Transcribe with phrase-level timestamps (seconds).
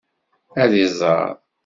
[0.61, 1.29] Ad iẓer.